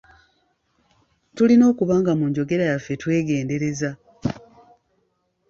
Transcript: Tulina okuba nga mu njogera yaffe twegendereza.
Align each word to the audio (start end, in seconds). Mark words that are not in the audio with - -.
Tulina 1.35 1.63
okuba 1.71 1.93
nga 2.01 2.11
mu 2.19 2.25
njogera 2.29 2.63
yaffe 2.71 2.93
twegendereza. 3.01 3.89